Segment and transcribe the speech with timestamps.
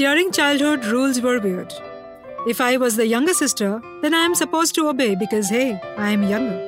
[0.00, 1.74] During childhood, rules were weird.
[2.48, 6.08] If I was the younger sister, then I am supposed to obey because, hey, I
[6.12, 6.58] am younger.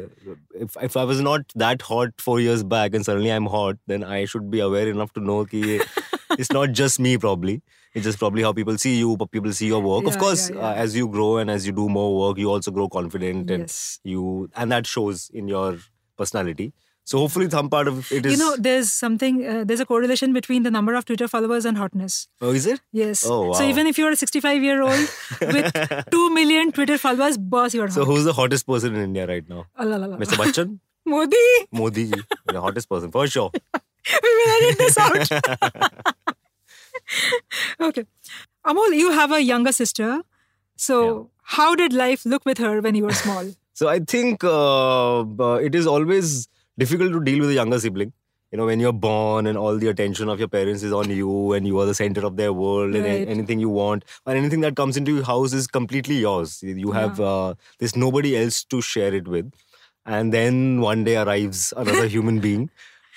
[0.67, 4.05] if if I was not that hot four years back and suddenly I'm hot, then
[4.05, 6.05] I should be aware enough to know that
[6.39, 7.17] it's not just me.
[7.27, 7.57] Probably
[7.95, 10.07] it's just probably how people see you, but people see your work.
[10.07, 10.69] of course, yeah, yeah.
[10.69, 13.63] Uh, as you grow and as you do more work, you also grow confident, and
[13.65, 14.01] Yes.
[14.05, 15.77] you and that shows in your
[16.17, 16.73] personality.
[17.05, 18.33] So hopefully, some part of it is.
[18.33, 21.77] You know, there's something, uh, there's a correlation between the number of Twitter followers and
[21.77, 22.29] hotness.
[22.41, 22.81] oh, is it?
[22.93, 23.25] Yes.
[23.27, 23.53] Oh, wow.
[23.55, 25.09] So even if you're a 65 year old
[25.41, 25.73] with
[26.13, 27.95] 2 million Twitter followers, boss, you're hot.
[27.95, 29.67] So who's the hottest person in India right now?
[29.81, 30.17] La, la, la.
[30.17, 30.37] Mr.
[30.45, 31.37] Bachchan, Modi,
[31.73, 33.51] Modi, ji, the hottest person for sure.
[34.23, 36.37] we will edit this out.
[37.81, 38.05] okay.
[38.67, 40.23] Amol, you have a younger sister.
[40.77, 43.45] So how did life look with her when you were small?
[43.75, 46.47] So I think uh, uh, it is always
[46.79, 48.13] difficult to deal with a younger sibling.
[48.51, 51.55] You know, when you're born and all the attention of your parents is on you
[51.55, 53.27] and you are the center of their world and Right.
[53.27, 56.63] a- anything you want and anything that comes into your house is completely yours.
[56.63, 59.51] You have, uh, there's nobody else to share it with.
[60.05, 62.69] And then one day arrives another human being,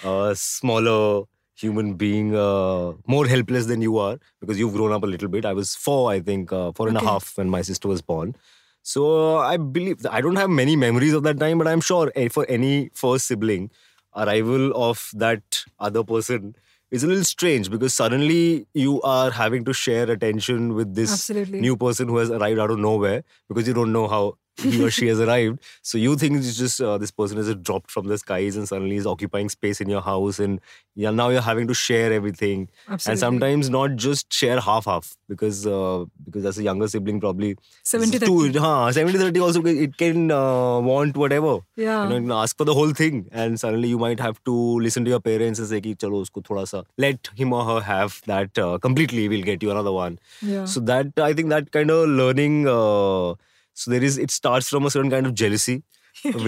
[0.05, 5.07] a smaller human being, uh, more helpless than you are because you've grown up a
[5.07, 5.45] little bit.
[5.45, 8.35] I was four, I think, uh, four and a half when my sister was born.
[8.83, 12.27] So I believe I don't have many memories of that time, but I'm sure eh,
[12.27, 13.71] for any first sibling,
[14.15, 16.55] arrival of that other person
[16.91, 21.61] is a little strange because suddenly you are having to share attention with this Absolutely.
[21.61, 24.89] new person who has arrived out of nowhere because you don't know how he or
[24.89, 25.59] she has arrived.
[25.81, 28.95] So you think it's just uh, this person has dropped from the skies and suddenly
[28.95, 30.59] is occupying space in your house, and
[30.95, 33.11] yeah, now you're having to share everything Absolutely.
[33.11, 37.55] and sometimes not just share half half because uh, because as a younger sibling probably
[37.83, 42.03] 70 two, huh, 70 30 also it can uh, want whatever Yeah.
[42.03, 44.53] you know, you can ask for the whole thing and suddenly you might have to
[44.79, 47.81] listen to your parents and say ki, chalo usko thoda sa let him or her
[47.81, 50.63] have that uh, completely we'll get you another one Yeah.
[50.63, 53.33] so that i think that kind of learning uh,
[53.75, 55.83] so there is it starts from a certain kind of jealousy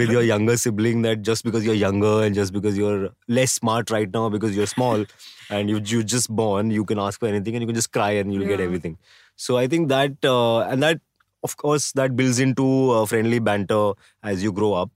[0.00, 3.90] with your younger sibling that just because you're younger and just because you're less smart
[3.96, 5.04] right now because you're small
[5.50, 8.10] and you you just born you can ask for anything and you can just cry
[8.22, 8.96] and you'll get everything.
[9.36, 11.00] So i think that uh, and that
[11.48, 14.90] of course that builds into uh, friendly banter as you grow up.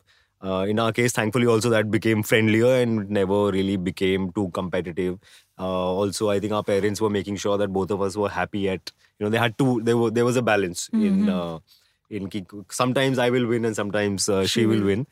[0.44, 5.18] Uh, in our case thankfully also that became friendlier and never really became too competitive.
[5.58, 8.68] Uh, also i think our parents were making sure that both of us were happy
[8.68, 11.58] at you know they had to there were there was a balance in uh,
[12.18, 15.06] in ki- sometimes i will win and sometimes uh, she will win.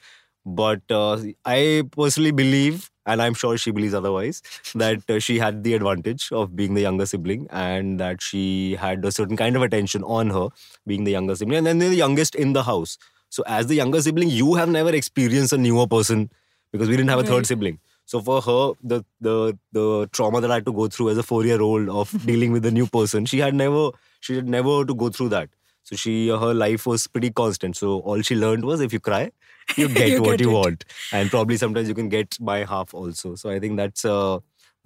[0.59, 4.39] But uh, i personally believe and i'm sure she believes otherwise
[4.83, 8.45] that uh, she had the advantage of being the younger sibling and that she
[8.85, 10.47] had a certain kind of attention on her
[10.87, 12.97] being the younger sibling and then the youngest in the house.
[13.29, 16.31] So as the younger sibling you have never experienced a newer person
[16.73, 17.47] because we didn't have a third Right.
[17.55, 17.79] sibling.
[18.07, 19.37] So for her the the
[19.73, 22.51] the trauma that i had to go through as a 4 year old of dealing
[22.59, 23.91] with a new person she had never
[24.21, 25.49] she had never to go through that
[25.91, 26.15] so she
[26.45, 29.23] her life was pretty constant so all she learned was if you cry
[29.77, 30.59] you get You what get you it.
[30.61, 30.85] want
[31.21, 34.39] and probably sometimes you can get by half also so i think that's uh,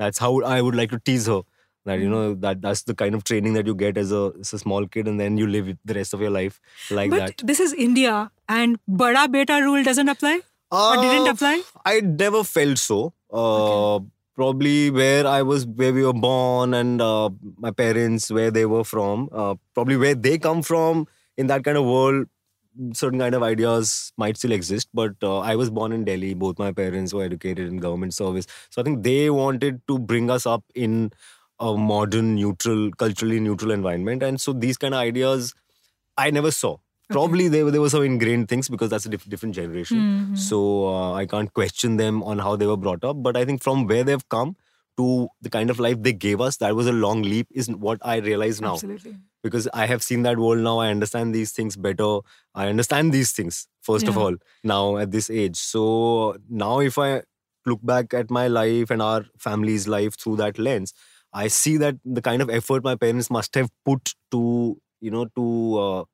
[0.05, 1.43] that's how i would like to tease her
[1.89, 4.53] that you know that that's the kind of training that you get as a, as
[4.55, 6.61] a small kid and then you live the rest of your life
[6.99, 8.31] like but that this is India
[8.61, 10.41] and Bada Beta rule doesn't apply?
[10.71, 11.63] or didn't Uh, apply?
[11.85, 13.13] I never felt so.
[13.31, 14.01] Uh,
[14.35, 18.85] probably where I was, where we were born, and uh, my parents, where they were
[18.85, 22.27] from, uh, probably where they come from in that kind of world.
[22.93, 26.35] Certain kind of ideas might still exist, but uh, I was born in Delhi.
[26.35, 30.29] Both my parents were educated in government service, so I think they wanted to bring
[30.29, 31.13] us up in
[31.61, 35.55] a modern, neutral, culturally neutral environment, and so these kind of ideas
[36.19, 36.79] I never saw.
[37.11, 39.99] Probably there, there were some ingrained things because that's a diff- different generation.
[39.99, 40.39] Mhm.
[40.39, 43.23] So uh, I can't question them on how they were brought up.
[43.23, 44.57] But I think from where they've come
[44.97, 47.99] to the kind of life they gave us, that was a long leap, is what
[48.03, 48.75] I realize now.
[48.75, 49.17] Absolutely.
[49.43, 50.79] Because I have seen that world now.
[50.79, 52.21] I understand these things better.
[52.55, 55.57] I understand these things, first of all, now at this age.
[55.57, 57.23] So now if I
[57.67, 60.95] look back at my life and our family's life through that lens,
[61.35, 65.27] I see that the kind of effort my parents must have put to, you know,
[65.37, 66.05] to uh,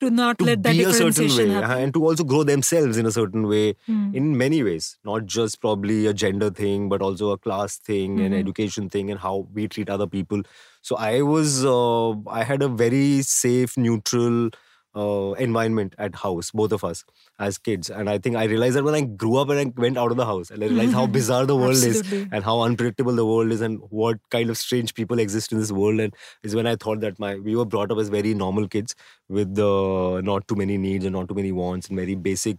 [0.00, 1.78] To not to let that be a certain way happen.
[1.84, 4.10] and to also grow themselves in a certain way Hmm.
[4.14, 8.32] in many ways not just probably a gender thing but also a class thing an
[8.32, 8.38] Mhm.
[8.40, 10.42] education thing and how we treat other people
[10.82, 12.10] so i was uh,
[12.40, 14.50] i had a very safe neutral
[14.96, 17.04] uh, environment at house both of us
[17.38, 17.90] as kids.
[17.90, 20.16] And i think i realized that when i grew up and i went out of
[20.16, 22.02] the house and i realized how bizarre the world is
[22.32, 25.72] and how unpredictable the world is and what kind of strange people exist in this
[25.72, 26.00] world.
[26.00, 28.94] And is when i thought that my we were brought up as very normal kids
[29.28, 32.58] with uh, not too many needs and not too many wants and very basic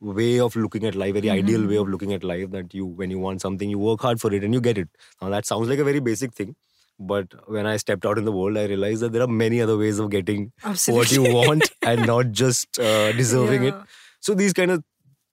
[0.00, 3.10] way of looking at life very ideal way of looking at life that you when
[3.10, 4.88] you want something you work hard for it and you get it.
[5.22, 6.56] Now that sounds like a very basic thing
[6.98, 9.76] but when i stepped out in the world i realized that there are many other
[9.76, 10.52] ways of getting
[10.86, 13.74] what you want and not just uh, deserving it
[14.20, 14.82] so these kind of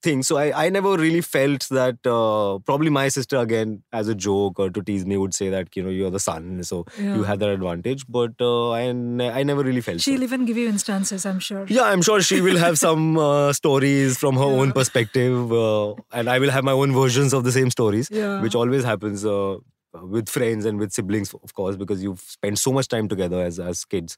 [0.02, 4.16] things so i, I never really felt that uh, probably my sister again as a
[4.16, 7.04] joke or to tease me would say that you know you're the son so you
[7.20, 7.24] Yeah.
[7.28, 10.00] had that advantage but uh, I, ne- I never really felt.
[10.00, 11.66] She'll even give you instances, I'm sure.
[11.68, 16.28] yeah i'm sure she will have some uh, stories from her own perspective uh, and
[16.28, 18.40] i will have my own versions of the same stories Yeah.
[18.42, 19.58] which always happens uh,
[19.94, 23.40] Uh, with friends and with siblings of course because you've spent so much time together
[23.42, 24.16] as as kids.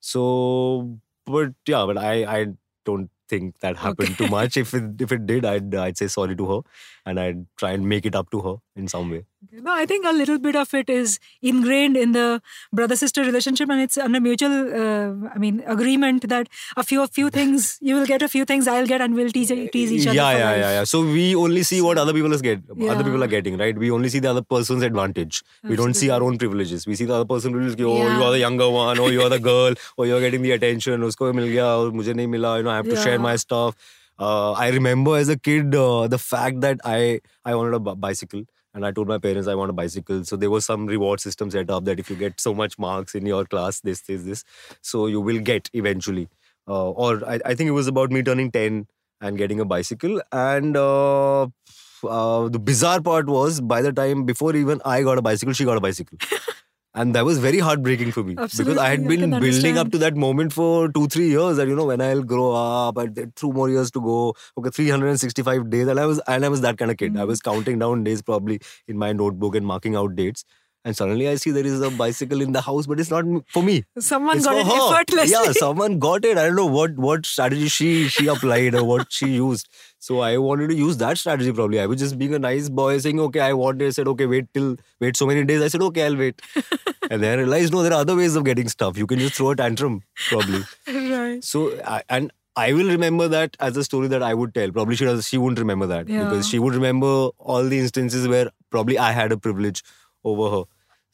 [0.00, 2.46] So but yeah but i i
[2.84, 4.56] don't think that happened too much.
[4.58, 6.60] If it if it did i'd i'd say sorry to her
[7.06, 9.24] and i'd try and make it up to her in some way.
[9.52, 12.40] No, I think a little bit of it is ingrained in the
[12.72, 17.30] brother-sister relationship, and it's under mutual, uh, I mean, agreement that a few, a few
[17.30, 20.16] things you will get, a few things I'll get, and we'll tease, tease each other.
[20.16, 20.58] yeah yeah life.
[20.58, 20.70] yeah.
[20.78, 22.62] Yeah so we only see what other people is get
[22.94, 23.76] other people are getting right?
[23.76, 25.42] We only see the other person's advantage.
[25.62, 26.86] We don't see our own privileges.
[26.86, 29.28] We see the other person will oh you are the younger one or you are
[29.28, 32.64] the girl or you're getting the attention usko mil gaya or mujhe nahi mila you
[32.64, 33.76] know i have to share my stuff.
[34.24, 36.98] Uh, i remember as a kid uh, the fact that i
[37.44, 38.44] i wanted a bicycle
[38.74, 40.24] and I told my parents I want a bicycle.
[40.24, 43.14] So there was some reward system set up that if you get so much marks
[43.14, 44.44] in your class, this, this, this,
[44.82, 46.28] so you will get eventually.
[46.66, 48.86] Uh, or I, I think it was about me turning 10
[49.20, 50.20] and getting a bicycle.
[50.32, 55.22] And uh, uh, the bizarre part was by the time before even I got a
[55.22, 56.18] bicycle, she got a bicycle.
[56.94, 59.90] and that was very heartbreaking for me because I had Absolutely, I been building up
[59.92, 61.56] to that moment for two, three years.
[61.56, 63.06] That you know, when I'll grow up, I
[63.36, 64.34] two more years to go.
[64.58, 67.16] Okay, 365 days, and I was and I was that kind of kid.
[67.16, 67.26] I Mm.
[67.26, 70.44] was counting down days probably in my notebook and marking out dates.
[70.86, 73.62] And suddenly I see there is a bicycle in the house, but it's not for
[73.62, 73.84] me.
[73.98, 74.94] Someone It's got it her.
[74.94, 75.32] effortlessly.
[75.32, 76.36] Yeah, someone got it.
[76.36, 79.68] I don't know what what strategy she she applied or what she used.
[79.98, 81.80] So I wanted to use that strategy probably.
[81.80, 83.86] I was just being a nice boy saying, okay, I want it.
[83.86, 85.62] I said, okay, wait till wait so many days.
[85.62, 86.42] I said, okay, I'll wait.
[87.10, 88.98] and then I realized, no, there are other ways of getting stuff.
[88.98, 90.64] You can just throw a tantrum, probably.
[90.86, 91.42] right.
[91.42, 94.70] So I, and I will remember that as a story that I would tell.
[94.70, 96.24] Probably she does, she wouldn't remember that Yeah.
[96.24, 99.82] because she would remember all the instances where probably I had a privilege
[100.22, 100.64] over her.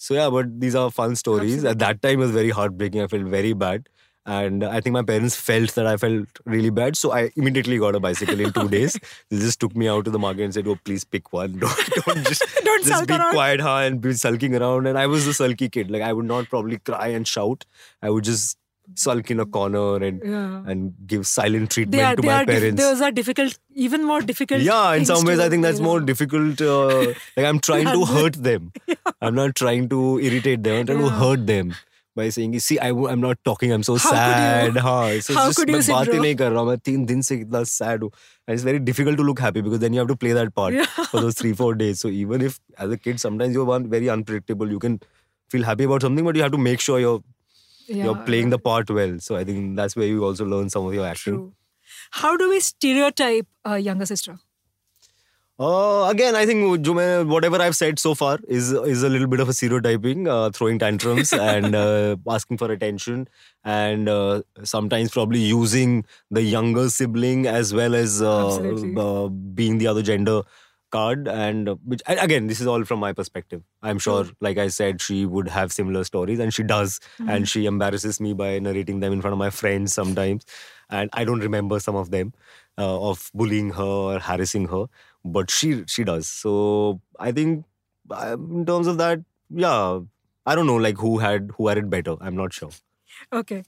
[0.00, 1.62] So yeah, but these are fun stories.
[1.62, 3.02] At that time, it was very heartbreaking.
[3.02, 3.86] I felt very bad.
[4.24, 6.96] And I think my parents felt that I felt really bad.
[6.96, 8.98] So I immediately got a bicycle in two days.
[9.28, 11.52] They just took me out to the market and said, Oh, please pick one.
[11.58, 13.76] Don't, don't just, Don't just be around." quiet, huh?
[13.78, 14.86] And be sulking around.
[14.86, 15.90] And I was a sulky kid.
[15.90, 17.66] Like I would not probably cry and shout.
[18.00, 18.56] I would just
[18.95, 20.63] sulk in a corner and Yeah.
[20.71, 22.81] and give silent treatment They are, to they my are dif- parents.
[22.81, 24.61] those are difficult, even more difficult.
[24.61, 26.05] yeah, in things some ways, to, I think that's you more know.
[26.05, 26.61] difficult.
[26.61, 28.05] Uh, like I'm trying to handle.
[28.05, 28.71] hurt them.
[29.21, 30.79] I'm not trying to irritate them.
[30.81, 31.19] I'm trying to Yeah.
[31.23, 31.73] hurt them
[32.21, 33.73] by saying, "See, I, w- I'm not talking.
[33.77, 34.81] I'm so How could sad." you?
[34.89, 36.21] हाँ, it's How just could you, मैं बात ही Sidro?
[36.27, 36.69] नहीं कर रहा हूँ.
[36.69, 38.11] मैं तीन दिन से इतना sad हूँ.
[38.47, 40.77] And it's very difficult to look happy because then you have to play that part
[40.79, 40.85] Yeah.
[41.13, 41.99] for those three, four days.
[42.05, 44.75] So even if as a kid, sometimes you're one very unpredictable.
[44.77, 44.99] You can
[45.55, 47.21] feel happy about something, but you have to make sure you're
[47.90, 49.18] yeah, you're playing the part well.
[49.18, 51.34] So I think that's where you also learn some of your acting.
[51.34, 51.52] True.
[52.12, 54.38] How do we stereotype a younger sister?
[55.58, 56.86] Uh, again, I think
[57.28, 60.78] whatever I've said so far is is a little bit of a stereotyping, uh, throwing
[60.78, 63.28] tantrums and uh, asking for attention,
[63.62, 68.56] and uh, sometimes probably using the younger sibling as well as uh,
[68.96, 70.40] uh, being the other gender
[70.90, 73.62] card and which again this is all from my perspective.
[73.82, 77.00] I'm sure like i said she would have similar stories and she does.
[77.26, 80.44] And she embarrasses me by narrating them in front of my friends sometimes.
[80.90, 82.32] And i don't remember some of them
[82.78, 84.86] uh, of bullying her or harassing her
[85.24, 86.28] but she she does.
[86.28, 87.64] So i think
[88.10, 89.20] uh, in terms of that
[89.50, 90.00] yeah
[90.46, 92.16] i don't know like who had who had it better.
[92.20, 92.70] I'm not sure.
[93.32, 93.64] Okay.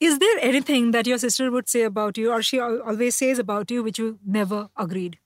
[0.00, 3.70] Is there anything that your sister would say about you or she always says about
[3.70, 5.18] you which you never agreed?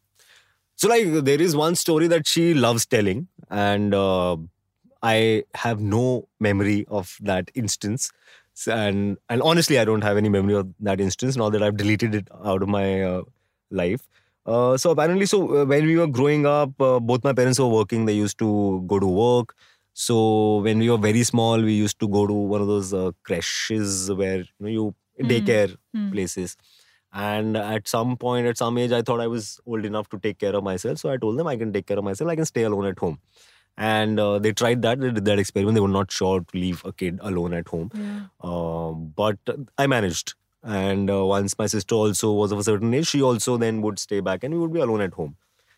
[0.77, 4.37] So, like, there is one story that she loves telling, and uh,
[5.03, 8.11] I have no memory of that instance.
[8.67, 12.15] And and honestly, I don't have any memory of that instance now that I've deleted
[12.15, 13.23] it out of my uh,
[13.71, 14.07] life.
[14.47, 17.69] Uh, so apparently, so uh, when we were growing up, uh, both my parents were
[17.69, 18.07] working.
[18.07, 19.55] They used to go to work.
[19.93, 23.13] So when we were very small, we used to go to one of those uh,
[23.25, 26.11] creches where you know you daycare Hmm.
[26.13, 26.57] places.
[27.17, 30.39] And at some point, at some age, I thought I was old enough to take
[30.39, 30.99] care of myself.
[30.99, 32.29] So I told them I can take care of myself.
[32.31, 33.19] I can stay alone at home.
[33.79, 35.01] And uh, they tried that.
[35.01, 35.77] They did that experiment.
[35.77, 37.91] They were not sure to leave a kid alone at home.
[37.95, 38.27] Yeah.
[38.43, 39.39] Um, but
[39.79, 40.35] I managed.
[40.63, 43.99] And uh, once my sister also was of a certain age, she also then would
[43.99, 45.37] stay back and we would be alone at home.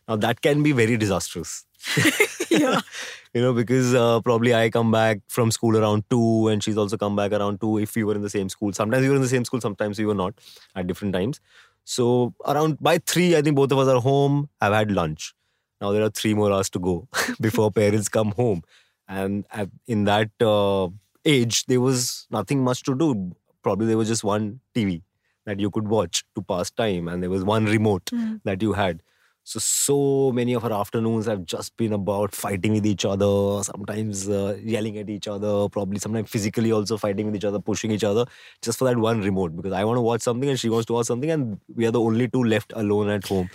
[0.08, 1.66] Now that can be very disastrous.
[2.58, 2.80] Yeah.
[3.34, 6.96] you know, because uh, probably I come back from school around two, and she's also
[6.96, 7.78] come back around two.
[7.78, 9.98] If we were in the same school, sometimes we were in the same school, sometimes
[9.98, 10.34] we were not
[10.74, 11.40] at different times.
[11.84, 14.48] So around by three, I think both of us are home.
[14.60, 15.34] I've had lunch.
[15.80, 17.08] Now there are three more hours to go
[17.40, 18.62] before parents come home,
[19.08, 20.88] and at, in that uh,
[21.24, 23.32] age, there was nothing much to do.
[23.62, 25.02] Probably there was just one TV
[25.46, 28.36] that you could watch to pass time, and there was one remote Hmm.
[28.44, 29.02] that you had.
[29.48, 34.28] So, so many of our afternoons have just been about fighting with each other, sometimes
[34.28, 38.04] uh, yelling at each other, probably sometimes physically also fighting with each other, pushing each
[38.04, 38.26] other,
[38.60, 39.56] just for that one remote.
[39.56, 41.90] Because I want to watch something and she wants to watch something, and we are
[41.90, 43.48] the only two left alone at home.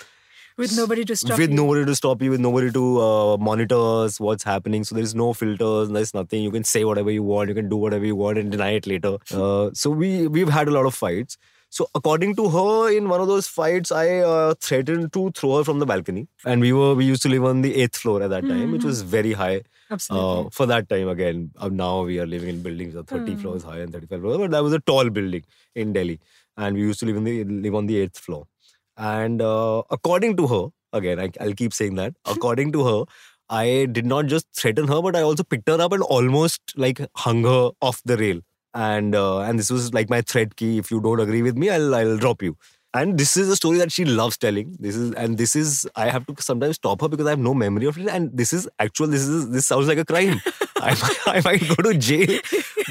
[0.58, 1.56] With nobody to stop with you.
[1.56, 4.84] nobody to stop you, with nobody to uh, monitor us, what's happening.
[4.84, 6.42] So there is no filters, there's nothing.
[6.42, 8.88] You can say whatever you want, you can do whatever you want, and deny it
[8.88, 9.18] later.
[9.32, 11.38] Uh, so we we've had a lot of fights.
[11.74, 15.64] So according to her, in one of those fights, I uh, threatened to throw her
[15.64, 18.30] from the balcony, and we were we used to live on the eighth floor at
[18.34, 19.64] that time, which was very high.
[19.90, 20.46] Absolutely.
[20.46, 23.42] Uh, for that time again, uh, now we are living in buildings of 30 Hmm.
[23.46, 26.20] floors high and 35 floors, but that was a tall building in Delhi,
[26.58, 28.46] and we used to live in the live on the eighth floor.
[29.10, 30.64] And uh, according to her,
[31.02, 32.14] again, I, I'll keep saying that.
[32.38, 33.04] According to her,
[33.50, 37.02] I did not just threaten her, but I also picked her up and almost like
[37.28, 38.42] hung her off the rail.
[38.74, 40.78] And uh, and this was like my threat key.
[40.78, 42.58] If you don't agree with me, I'll I'll drop you.
[42.96, 44.76] And this is a story that she loves telling.
[44.80, 47.54] This is and this is I have to sometimes stop her because I have no
[47.54, 48.08] memory of it.
[48.08, 49.08] And this is actual.
[49.08, 50.42] This is this sounds like a crime.
[50.84, 52.40] I might, I might go to jail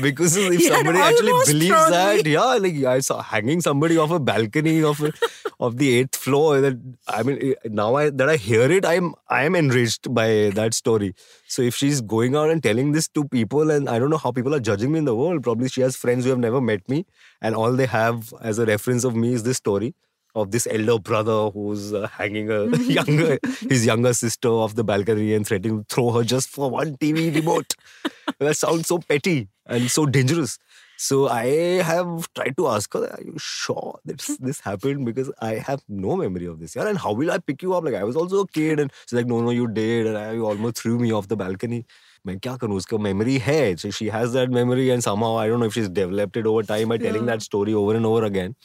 [0.00, 4.18] because if somebody actually believes thrown that, yeah, like I saw hanging somebody off a
[4.18, 5.12] balcony of a,
[5.60, 6.60] of the eighth floor.
[6.60, 10.50] That I mean, eh, now I, that I hear it, I'm I am enraged by
[10.54, 11.14] that story.
[11.46, 14.32] So if she's going out and telling this to people, and I don't know how
[14.32, 15.42] people are judging me in the world.
[15.42, 17.04] Probably she has friends who have never met me,
[17.40, 19.94] and all they have as a reference of me is this story
[20.35, 22.65] of this elder brother who's uh, hanging a
[22.97, 26.95] younger his younger sister off the balcony and threatening to throw her just for one
[26.97, 27.73] TV remote.
[28.39, 30.57] that sounds so petty and so dangerous.
[30.99, 31.45] So I
[31.87, 36.15] have tried to ask her, "Are you sure that this happened?" Because I have no
[36.21, 36.75] memory of this.
[36.75, 37.83] Yeah, and how will I pick you up?
[37.83, 40.31] Like I was also a kid, and she's like, "No, no, you did," and I,
[40.33, 41.83] you almost threw me off the balcony.
[42.27, 45.59] मैं क्या करूँ उसका memory है so she has that memory and somehow I don't
[45.59, 47.33] know if she's developed it over time by telling Yeah.
[47.35, 48.55] that story over and over again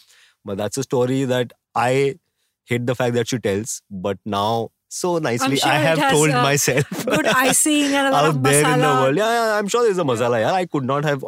[0.47, 1.91] but that's a story that I
[2.65, 6.29] hate the fact that she tells but now so nicely sure I have has, told
[6.31, 9.17] uh, myself Good icing and a lot of out there in the world.
[9.17, 10.39] Yeah, yeah, I'm sure there's a masala.
[10.39, 11.25] Yeah, I could not have.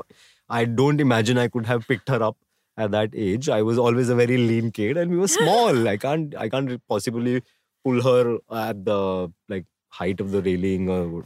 [0.50, 2.38] I don't imagine I could have picked her up
[2.78, 3.50] at that age.
[3.50, 5.88] I was always a very lean kid, and we were small.
[5.88, 6.36] I can't.
[6.36, 7.44] I can't possibly
[7.84, 11.26] pull her at the like height of the railing or.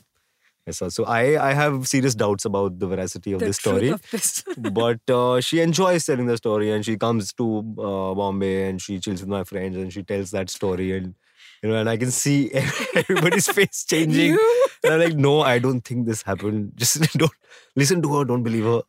[0.72, 3.90] So I, I have serious doubts about the veracity of The this story.
[3.90, 4.44] of this.
[4.58, 9.00] but uh, she enjoys telling the story and she comes to uh, Bombay and she
[9.00, 11.16] chills with my friends and she tells that story and
[11.62, 12.50] you know and I can see
[12.96, 14.32] everybody's face changing.
[14.34, 14.68] You?
[14.86, 16.72] and I'm like no I don't think this happened.
[16.76, 17.32] Just don't
[17.76, 18.24] listen to her.
[18.24, 18.82] Don't believe her.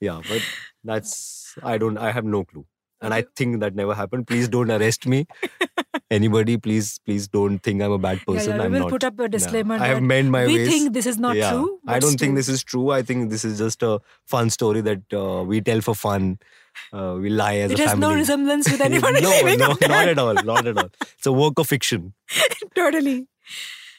[0.00, 0.42] Yeah but
[0.82, 2.66] that's I don't I have no clue.
[3.00, 4.26] And I think that never happened.
[4.26, 5.26] Please don't arrest me
[6.10, 9.04] anybody please please don't think I'm a bad person yeah, we I'm will not put
[9.04, 9.76] up a disclaimer.
[9.76, 11.52] I have made my we ways think this is not yeah.
[11.52, 11.80] true.
[11.86, 12.90] I don't think this is true.
[12.90, 16.38] I think this is just a fun story that uh, we tell for fun.
[16.92, 18.08] Uh, we lie as It a has family.
[18.08, 20.34] no resemblance with anybody no, no, not at all.
[20.34, 20.90] Not at all.
[21.00, 22.14] It's a work of fiction.
[22.74, 23.26] totally.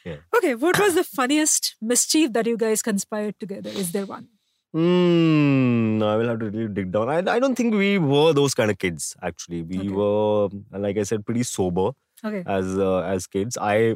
[0.05, 0.17] Yeah.
[0.35, 3.69] Okay, what was the funniest mischief that you guys conspired together?
[3.69, 4.27] Is there one?
[4.75, 6.03] Hmm.
[6.03, 7.09] I will have to really dig down.
[7.09, 9.15] I, I don't think we were those kind of kids.
[9.21, 9.89] Actually, we Okay.
[9.89, 10.49] were,
[10.85, 11.91] like I said, pretty sober.
[12.23, 12.43] Okay.
[12.47, 13.57] as uh, as kids.
[13.61, 13.95] I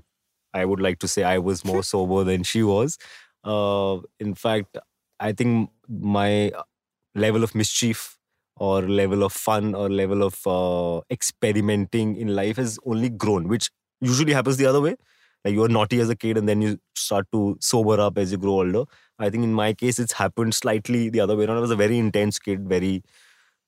[0.53, 2.98] I would like to say I was more sober than she was.
[3.43, 4.77] Uh, in fact,
[5.19, 6.51] I think my
[7.15, 8.17] level of mischief
[8.57, 13.69] or level of fun or level of uh, experimenting in life has only grown, which
[14.01, 14.95] usually happens the other way.
[15.46, 18.31] Like you are naughty as a kid and then you start to sober up as
[18.31, 18.84] you grow older.
[19.17, 21.58] I think in my case, it's happened slightly the other way around.
[21.58, 23.03] I was a very intense kid, very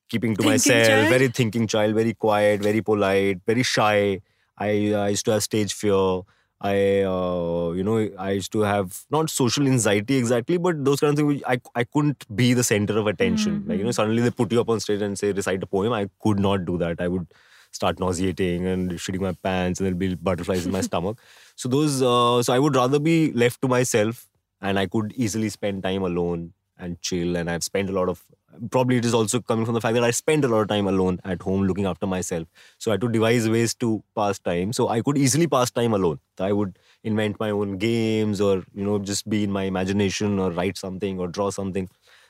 [0.09, 1.09] keeping to Thinking myself, child?
[1.09, 4.21] very thinking child, very quiet, very polite, very shy.
[4.57, 6.21] I, I used to have stage fear.
[6.63, 11.11] I, uh, you know, I used to have not social anxiety exactly, but those kind
[11.11, 11.27] of things.
[11.27, 13.63] Which I, I couldn't be the center of attention.
[13.65, 15.91] Like you know, suddenly they put you up on stage and say recite a poem.
[15.91, 17.01] I could not do that.
[17.01, 17.25] I would
[17.71, 21.17] start nauseating and shitting my pants, and there'll be butterflies in my stomach.
[21.61, 24.27] So those, uh, so I would rather be left to myself,
[24.61, 27.35] and I could easily spend time alone and chill.
[27.35, 28.23] And I've spent a lot of.
[28.69, 30.87] Probably it is also coming from the fact that I spent a lot of time
[30.87, 32.47] alone at home looking after myself.
[32.79, 34.73] So I had to devise ways to pass time.
[34.73, 36.19] So I could easily pass time alone.
[36.39, 40.51] I would invent my own games or you know just be in my imagination or
[40.51, 41.87] write something or draw something.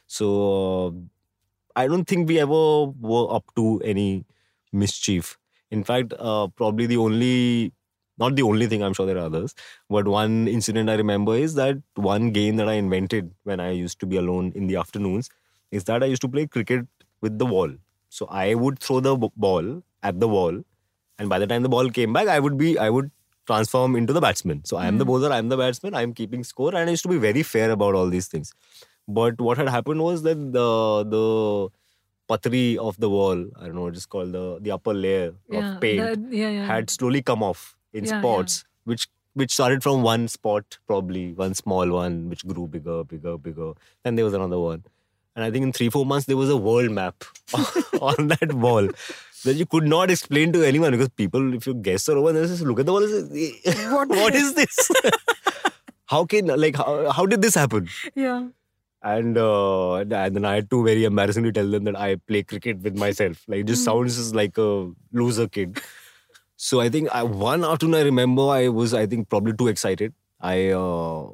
[0.07, 0.27] So
[0.87, 0.91] uh,
[1.75, 4.25] I don't think we ever were up to any
[4.71, 5.37] mischief.
[5.71, 7.73] In fact, uh, probably the only,
[8.21, 9.55] not the only thing, I'm sure there are others,
[9.89, 13.99] but one incident I remember is that one game that I invented when I used
[14.01, 15.29] to be alone in the afternoons
[15.71, 16.85] is that I used to play cricket
[17.21, 17.71] with the wall.
[18.09, 20.61] So I would throw the ball at the wall,
[21.19, 23.11] and by the time the ball came back, I would be, I would
[23.47, 24.63] transform into the batsman.
[24.65, 25.11] So I am the hmm.
[25.11, 27.43] bowler, I am the batsman, I am keeping score, and I used to be very
[27.43, 28.53] fair about all these things.
[29.07, 30.69] But what had happened was that the
[31.15, 31.69] the
[32.27, 35.75] patri of the wall, I don't know what it's called, the the upper layer Yeah,
[35.75, 36.65] of paint yeah, yeah.
[36.65, 41.53] had slowly come off in Yeah, spots, which which started from one spot, probably one
[41.53, 43.73] small one, which grew bigger, bigger, bigger.
[44.03, 44.83] Then there was another one.
[45.35, 47.23] And I think in three, four months there was a world map
[48.01, 48.89] on that wall
[49.45, 52.45] that you could not explain to anyone because people, if you guess or over, they
[52.45, 53.53] just look at the wall and say,
[53.91, 54.91] What what is this?
[56.07, 57.87] how can like how, how did this happen?
[58.15, 58.47] yeah.
[59.03, 62.79] and uh, and then I had to very embarrassingly tell them that I play cricket
[62.81, 63.43] with myself.
[63.47, 65.79] Like it just sounds like a loser kid.
[66.63, 70.13] So I think I, one afternoon I remember I was I think probably too excited.
[70.39, 71.29] I uh,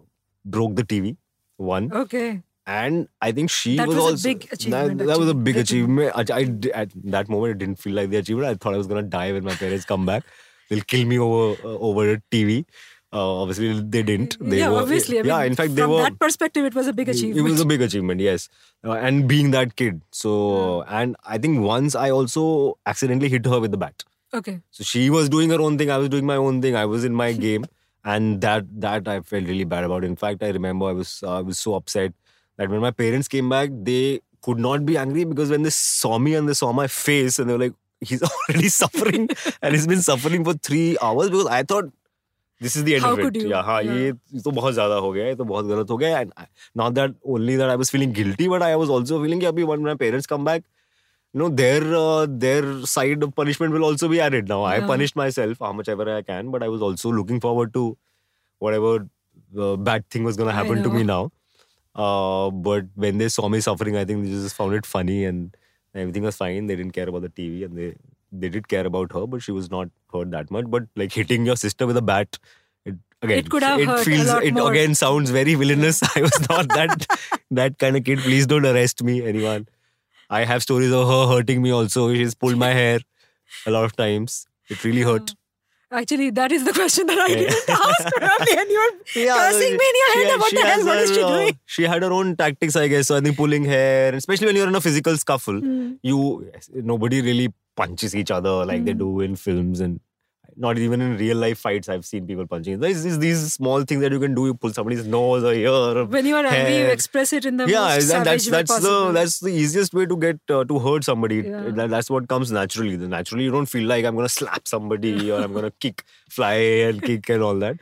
[0.46, 1.18] broke the TV.
[1.58, 2.44] One Okay.
[2.66, 5.34] and I think she That was, was a also big achievement, That, that was a
[5.34, 6.12] big Big achievement.
[6.16, 6.42] I, I
[6.82, 8.48] at that moment it didn't feel like the achievement.
[8.48, 10.24] I thought I was gonna die when my parents come back.
[10.70, 12.66] They'll kill me over uh, over a TV.
[13.12, 14.38] Uh, obviously they didn't.
[14.40, 15.20] They yeah, were, obviously.
[15.20, 16.04] I mean, yeah, in fact they from were.
[16.04, 17.40] that perspective, it was a big achievement.
[17.40, 18.50] It was a big achievement, yes.
[18.84, 20.02] Uh, and being that kid.
[20.12, 24.04] So, and I think once I also accidentally hit her with the bat.
[24.35, 24.61] okay.
[24.71, 26.77] So she was doing her own thing, I was doing my own thing.
[26.77, 27.65] I was in my game,
[28.05, 30.05] and that that I felt really bad about.
[30.05, 32.13] In fact, I remember I was I was so upset
[32.57, 36.19] that when my parents came back, they could not be angry because when they saw
[36.19, 39.29] me and they saw my face, and they were like, "He's already suffering,
[39.63, 41.93] and he's been suffering for three hours." Because I thought.
[42.61, 43.23] This is the end How of it.
[43.23, 43.49] could you?
[43.51, 43.93] Yeah, हाँ, Yeah.
[43.93, 46.19] ये ये तो बहुत ज्यादा हो गया है, ये तो बहुत गलत हो गया.
[46.21, 49.41] And I- not that only that I was feeling guilty, but I was also feeling
[49.41, 50.76] कि अभी when my parents come back, you
[51.38, 54.48] know their uh, their side of punishment will also be added.
[54.50, 54.88] Now i Yeah.
[54.88, 57.86] punished myself how much ever i can but i was also looking forward to
[58.60, 58.94] whatever
[59.66, 61.32] uh, bad thing was going to happen to me now.
[61.96, 65.56] Uh, but when they saw me suffering i think they just found it funny and
[65.96, 66.68] everything was fine.
[66.68, 67.96] They didn't care about the tv and they
[68.32, 70.66] they did care about her but she was not hurt that much.
[70.78, 72.38] But like hitting your sister with a bat
[72.86, 74.72] it again It could have hurt a feels lot it more.
[74.72, 76.02] again sounds very villainous.
[76.16, 77.08] I was not that
[77.62, 78.20] that kind of kid.
[78.28, 79.68] Please don't arrest me anyone
[80.30, 82.14] I have stories of her hurting me also.
[82.14, 83.00] She's pulled my hair
[83.66, 84.46] a lot of times.
[84.70, 85.34] It really hurt.
[85.90, 87.36] Actually, that is the question that I Yeah.
[87.38, 88.92] didn't ask probably, and you're
[89.38, 90.40] cursing me in your head.
[90.40, 90.86] What the hell?
[90.86, 91.60] What is her, she uh, doing?
[91.66, 93.08] She had her own tactics, I guess.
[93.08, 95.94] So I think pulling hair, especially when you're in a physical scuffle, Hmm.
[96.04, 99.00] you nobody really punches each other like they Mm.
[99.00, 100.02] do in films and
[100.58, 101.88] not even in real life fights.
[101.88, 102.80] I've seen people punching.
[102.80, 104.48] There's these, these small things that you can do.
[104.48, 105.70] You pull somebody's nose or ear.
[105.70, 108.80] Or When you are angry, you express it in the yeah, most and that's that's
[108.80, 111.38] the that's the easiest way to get uh, to hurt somebody.
[111.38, 111.70] Yeah.
[111.70, 112.98] That, that's what comes naturally.
[112.98, 117.02] Naturally, you don't feel like I'm gonna slap somebody or I'm gonna kick, fly and
[117.02, 117.78] kick and all that.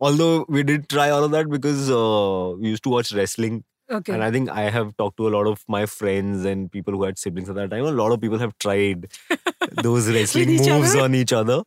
[0.00, 4.12] Although we did try all of that because uh, we used to watch wrestling, okay.
[4.12, 7.02] and I think I have talked to a lot of my friends and people who
[7.02, 7.84] had siblings at that time.
[7.84, 9.08] A lot of people have tried
[9.82, 11.00] those wrestling moves other?
[11.00, 11.62] on each other.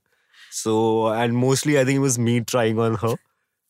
[0.52, 3.16] So, and mostly I think it was me trying on her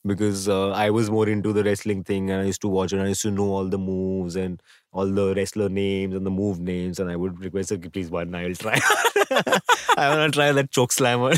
[0.05, 3.01] because uh, I was more into the wrestling thing and I used to watch and
[3.01, 6.59] I used to know all the moves and all the wrestler names and the move
[6.59, 6.99] names.
[6.99, 8.79] And I would request her, please, one, I'll try.
[9.97, 11.33] I want to try that choke slammer.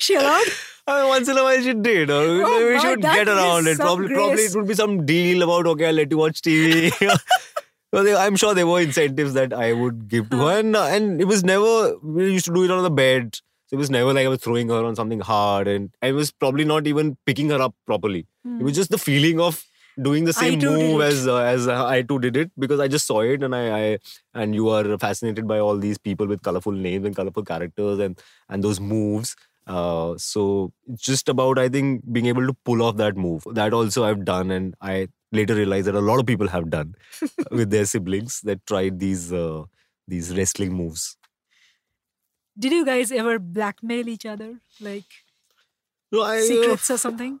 [0.00, 0.46] she allowed?
[0.86, 2.10] I mean, once in a while she did.
[2.10, 3.76] Uh, we- Oh we should get around it.
[3.76, 6.90] Probably, probably it would be some deal about okay, I'll let you watch TV.
[7.96, 10.84] So they- I'm sure there were incentives that I would give to her, and uh,
[10.96, 11.96] and it was never.
[12.02, 13.38] We used to do it on the bed.
[13.68, 16.30] So it was never like I was throwing her on something hard, and I was
[16.30, 18.26] probably not even picking her up properly.
[18.44, 19.64] It was just the feeling of
[20.08, 20.40] doing the Hmm.
[20.40, 23.42] Same move as uh, as uh, I too did it because I just saw it
[23.42, 23.98] and I, I
[24.34, 28.20] and you are fascinated by all these people with colorful names and colorful characters and
[28.50, 29.34] and those moves.
[29.66, 33.44] Uh, so just about I think being able to pull off that move.
[33.60, 36.94] That also I've done, and I later realized that a lot of people have done
[37.50, 39.64] with their siblings that tried these uh,
[40.08, 41.16] these wrestling moves.
[42.58, 44.60] Did you guys ever blackmail each other?
[44.80, 45.04] Like
[46.12, 47.40] No, I, uh, secrets or something?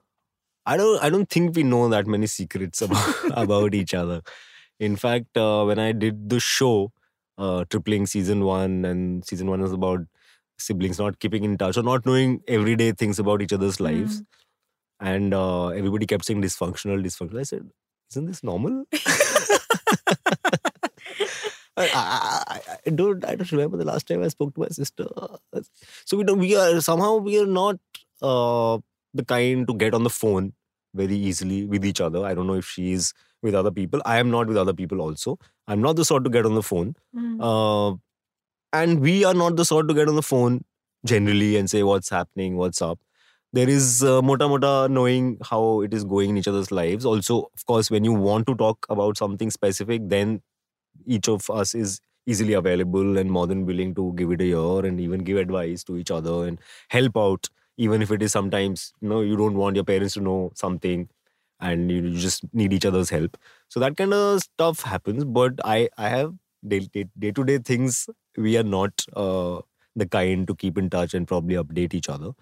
[0.66, 4.20] I don't I don't think we know that many secrets about about each other.
[4.78, 6.92] In fact, uh, when I did the show,
[7.38, 10.00] uh, tripling season one, and season one was about
[10.58, 14.22] siblings not keeping in touch or not knowing everyday things about each other's lives,
[15.00, 17.40] and uh, everybody kept saying dysfunctional, dysfunctional.
[17.40, 17.70] I said,
[18.10, 18.84] "Isn't this normal?"
[21.78, 25.06] I, I, I, don't I don't remember the last time I spoke to my sister.
[26.06, 27.76] So we don't we are somehow we are not
[28.22, 28.78] uh,
[29.12, 30.54] the kind to get on the phone
[30.94, 32.24] very easily with each other.
[32.24, 34.00] I don't know if she is with other people.
[34.06, 35.38] I am not with other people also.
[35.68, 36.94] I'm not the sort to get on the phone.
[37.14, 37.40] Mm.
[37.40, 37.96] Uh,
[38.72, 40.64] and we are not the sort to get on the phone
[41.04, 42.98] generally and say what's happening, what's up.
[43.56, 47.06] There is uh, mota mota knowing how it is going in each other's lives.
[47.06, 50.42] Also, of course, when you want to talk about something specific, then
[51.06, 54.86] each of us is easily available and more than willing to give it a ear
[54.86, 58.92] and even give advice to each other and help out even if it is sometimes
[59.00, 61.08] you know you don't want your parents to know something
[61.60, 63.36] and you you just need each other's help
[63.68, 66.34] so that kind of stuff happens but i i have
[66.66, 66.80] day
[67.32, 69.60] to day things we are not uh,
[69.96, 72.32] the kind to keep in touch and probably update each other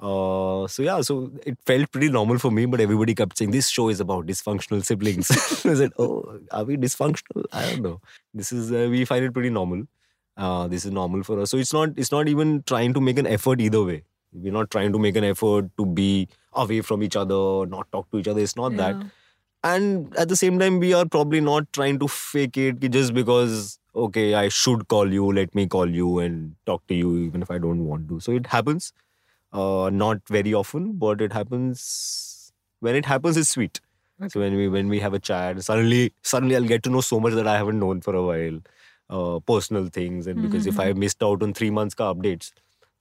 [0.00, 3.68] uh, so yeah, so it felt pretty normal for me, but everybody kept saying this
[3.68, 5.30] show is about dysfunctional siblings.
[5.66, 7.44] I said, "Oh, are we dysfunctional?
[7.52, 8.00] I don't know.
[8.32, 9.84] This is uh, we find it pretty normal.
[10.36, 11.50] Uh, this is normal for us.
[11.50, 14.02] So it's not it's not even trying to make an effort either way.
[14.32, 18.10] We're not trying to make an effort to be away from each other, not talk
[18.10, 18.40] to each other.
[18.40, 18.96] It's not that.
[19.62, 23.78] And at the same time, we are probably not trying to fake it just because
[23.96, 27.50] okay, I should call you, let me call you and talk to you even if
[27.50, 28.18] I don't want to.
[28.20, 28.92] So it happens.
[29.54, 32.52] Uh, not very often, but it happens.
[32.80, 33.80] When it happens, it's sweet.
[34.28, 37.20] So when we when we have a chat, suddenly suddenly I'll get to know so
[37.20, 38.60] much that I haven't known for a while,
[39.10, 42.52] uh, personal things, and because if I missed out on three months ka updates,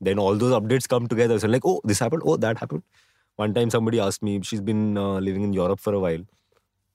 [0.02, 1.40] then all those updates come together.
[1.40, 2.84] So like, oh, this happened, oh, that happened.
[3.36, 6.26] One time somebody asked me, she's been uh, living in Europe for a while.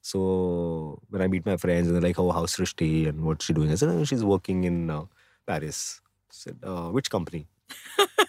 [0.02, 3.52] So when I meet my friends and they're like, oh, how's Srishti and what's she
[3.52, 3.70] doing?
[3.72, 5.04] I said, oh, she's working in uh,
[5.46, 6.00] Paris.
[6.30, 7.46] I said, uh, which company?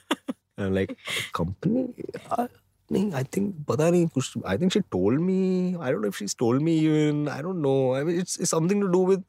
[0.59, 0.97] and I'm like,
[1.33, 1.93] company?
[2.29, 2.47] Uh,
[2.91, 5.75] I think, pata nahi, I think she told me.
[5.79, 7.27] I don't know if she's told me even.
[7.27, 7.95] I don't know.
[7.95, 9.23] I mean, it's, it's something to do with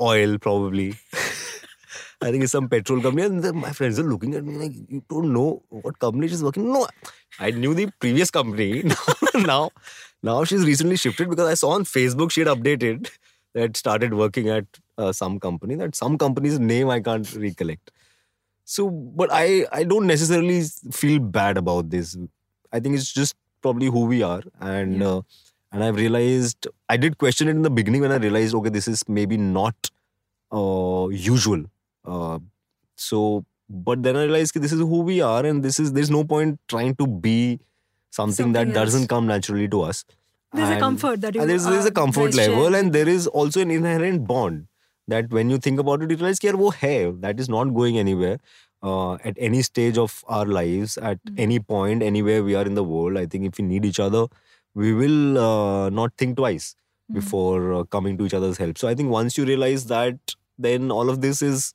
[0.00, 0.94] oil, probably.
[2.22, 3.26] I think it's some petrol company.
[3.26, 6.72] And my friends are looking at me like, you don't know what company she's working.
[6.72, 6.86] No,
[7.40, 8.84] I knew the previous company.
[9.34, 9.70] now,
[10.22, 13.10] now she's recently shifted because I saw on Facebook she had updated
[13.54, 15.74] that started working at uh, some company.
[15.74, 17.90] That some company's name I can't recollect.
[18.72, 20.58] So, but I I don't necessarily
[20.98, 22.16] feel bad about this.
[22.72, 25.08] I think it's just probably who we are, and Yeah.
[25.08, 25.20] uh,
[25.72, 28.88] and I've realized I did question it in the beginning when I realized okay, this
[28.94, 29.90] is maybe not
[30.60, 31.66] uh, usual.
[32.04, 32.38] Uh,
[32.96, 36.14] so, but then I realized that this is who we are, and this is there's
[36.16, 37.60] no point trying to be
[38.10, 38.74] something, that else.
[38.74, 40.04] doesn't come naturally to us.
[40.54, 43.26] There's a comfort that you there's, there's a uh, comfort share level and there is
[43.26, 44.66] also an inherent bond
[45.12, 46.72] that when you think about it, you realize that wo
[47.28, 48.36] that is not going anywhere.
[48.90, 51.42] Uh, at any stage of our lives, at mm-hmm.
[51.42, 54.22] any point, anywhere we are in the world, I think if we need each other,
[54.74, 57.20] we will uh, not think twice mm-hmm.
[57.20, 58.78] before uh, coming to each other's help.
[58.78, 61.74] So I think once you realize that, then all of this is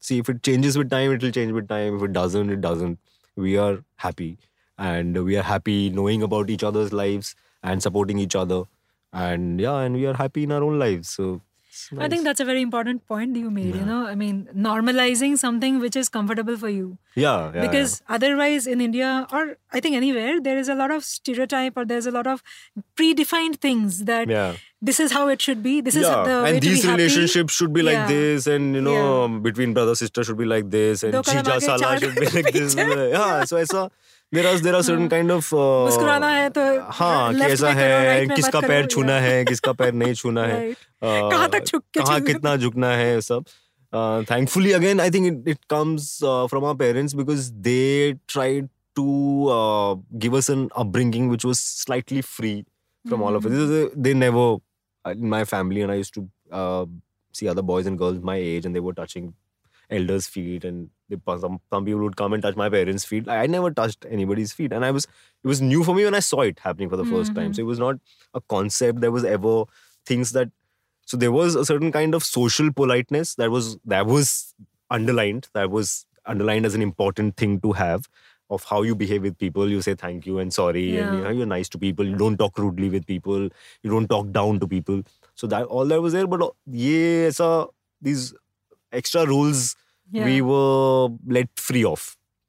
[0.00, 1.98] see if it changes with time, it will change with time.
[1.98, 2.98] If it doesn't, it doesn't.
[3.36, 4.30] We are happy,
[4.78, 8.62] and we are happy knowing about each other's lives and supporting each other,
[9.12, 11.10] and yeah, and we are happy in our own lives.
[11.20, 11.40] So
[11.86, 13.74] it's I think that's a very important point you made.
[13.74, 16.88] You know, I mean, normalizing something which is comfortable for you.
[17.14, 19.06] yeah, yeah because otherwise in india
[19.38, 19.40] or
[19.78, 22.42] i think anywhere there is a lot of stereotype or there's a lot of
[23.00, 24.54] predefined things that yeah,
[24.90, 26.02] this is how it should be this yeah.
[26.02, 28.06] is the way and these relationships should be like Yeah.
[28.14, 29.38] this and you know Yeah.
[29.48, 33.44] between brother sister should be like this and Jija Sala should be like this yeah
[33.44, 33.90] so I there
[35.52, 36.60] uh, मुस्कुराना है तो
[36.98, 37.32] हाँ
[37.74, 39.18] है किसका पैर छूना.
[39.20, 42.56] है किसका पैर नहीं छूना है uh, कहाँ तक झुक के कहाँ चलना है। कितना
[42.56, 43.44] झुकना है सब
[43.92, 48.68] uh, thankfully again I think it, it comes uh, from our parents because they tried
[49.00, 49.06] to
[49.56, 52.64] uh, give us an upbringing which was slightly free
[53.04, 53.52] from all of it.
[53.52, 53.52] Mm.
[53.52, 54.46] This is a- They never
[55.06, 56.84] uh, in my family and I used to uh,
[57.32, 59.32] see other boys and girls my age and they were touching
[59.90, 63.28] elders' feet, and they, some some people would come and touch my parents' feet.
[63.28, 65.04] I, I never touched anybody's feet, and I was
[65.44, 67.52] it was new for me when I saw it happening for the 1st time.
[67.52, 67.56] Mhm.
[67.56, 67.96] So it was not
[68.34, 69.00] a concept.
[69.00, 69.64] There was ever
[70.06, 70.50] things that
[71.06, 74.54] so there was a certain kind of social politeness that was that was
[74.90, 75.48] underlined.
[75.54, 78.08] That was underlined as an important thing to have
[78.50, 79.68] of how you behave with people.
[79.70, 82.06] You say thank you and sorry, and you know, you're nice to people.
[82.06, 83.48] You don't talk rudely with people.
[83.82, 85.02] You don't talk down to people.
[85.34, 86.26] So that all that was there.
[86.26, 88.34] But uh, yeah, so these
[88.91, 89.75] extra rules
[90.11, 90.25] Yeah.
[90.25, 92.01] we were let free of.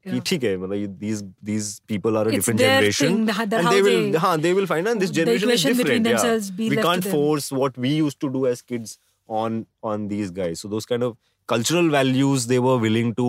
[0.06, 0.22] कि Yeah.
[0.28, 3.50] ठीक है मतलब ये- these these people are a it's different their generation thing that,
[3.52, 5.62] that and how they will they, हाँ, they will find and this the generation is
[5.64, 6.16] equation between different yeah.
[6.16, 7.18] themselves be we left can't to them.
[7.20, 8.92] force what we used to do as kids
[9.40, 9.56] on
[9.92, 11.16] on these guys so those kind of
[11.54, 13.28] cultural values they were willing to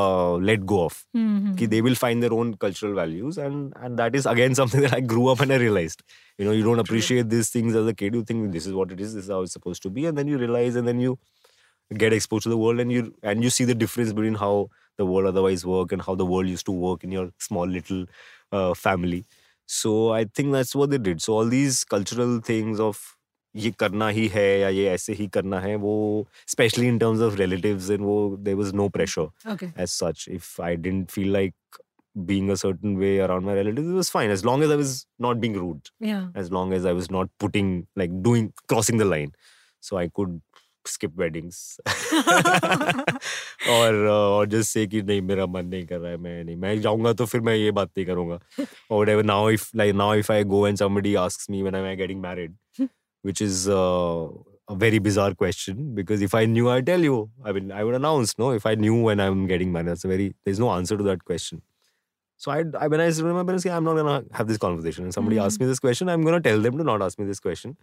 [0.00, 1.54] uh, let go of Mhm.
[1.60, 4.96] कि they will find their own cultural values and and that is again something that
[4.98, 6.02] I grew up and I realized
[6.42, 8.96] you know you don't appreciate these things as a kid you think this is what
[8.98, 11.04] it is this is how it's supposed to be and then you realize and then
[11.06, 11.14] you
[11.96, 15.06] get exposed to the world and you and you see the difference between how the
[15.06, 18.04] world otherwise work and how the world used to work in your small little
[18.52, 19.24] uh, family
[19.66, 23.00] so i think that's what they did so all these cultural things of
[23.56, 25.92] ये करना ही है या ये ऐसे ही करना है वो
[26.48, 30.50] especially in terms of relatives and वो there was no pressure okay as such if
[30.60, 31.54] i didn't feel like
[32.26, 34.92] being a certain way around my relatives it was fine as long as i was
[35.26, 39.04] not being rude yeah as long as I was not putting like doing crossing the
[39.04, 39.32] line.
[39.80, 40.40] So I could
[40.90, 41.56] skip weddings
[43.68, 46.56] और uh, और just say कि नहीं मेरा मन नहीं कर रहा है मैं नहीं
[46.56, 48.38] मैं जाऊंगा तो फिर मैं ये बात नहीं करूंगा
[48.90, 51.88] or whatever now if like now if I go and somebody asks me when am
[51.90, 52.54] I getting married
[53.30, 54.28] which is uh,
[54.68, 57.98] a very bizarre question because if I knew I'd tell you I mean I would
[58.00, 60.96] announce no if I knew when I'm getting married that's a very there's no answer
[61.02, 61.62] to that question
[62.44, 64.56] so I, I when I said to my parents, "Yeah, I'm not gonna have this
[64.60, 65.44] conversation, and somebody Mhm.
[65.46, 67.74] asks me this question, I'm gonna tell them to not ask me this question.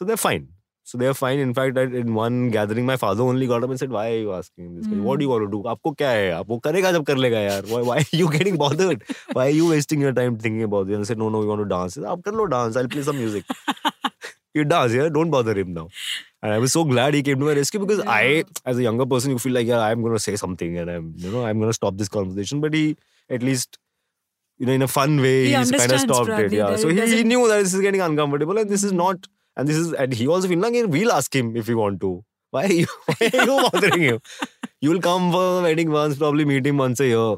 [0.00, 0.48] So they're fine.
[0.88, 1.40] So they're fine.
[1.44, 4.18] In fact, I, in one gathering, my father only got up and said, "Why are
[4.24, 4.84] you asking this?
[4.86, 5.02] question?
[5.06, 5.62] What do you want to do?
[5.72, 6.30] आपको क्या है?
[6.34, 7.66] आप वो करेगा जब कर लेगा यार.
[7.72, 9.02] Why, why are you getting bothered?
[9.38, 11.50] Why are you wasting your time thinking about it?" And I said, "No, no, we
[11.52, 11.96] want to dance.
[11.98, 12.76] I said, आप कर लो dance.
[12.82, 13.44] I'll play some music.
[14.54, 15.08] you dance, yeah.
[15.18, 15.88] Don't bother him now."
[16.42, 19.06] And I was so glad he came to my rescue because I, as a younger
[19.14, 21.72] person, you feel like, yeah, I'm gonna say something and I'm, you know, I'm gonna
[21.72, 22.60] stop this conversation.
[22.60, 22.84] But he,
[23.28, 23.78] at least,
[24.58, 26.34] you know, in a fun way, He he's kind of understands stopped it.
[26.36, 26.70] probably Yeah.
[26.70, 28.92] that So it he, he doesn't- knew that this is getting uncomfortable and this is
[28.92, 32.01] not, and this is, and he also feel like we'll ask him if we want
[32.01, 32.23] to.
[32.51, 34.19] Why are you, why are you bothering him?
[34.81, 37.35] You'll come for the wedding once, probably meet him once a year.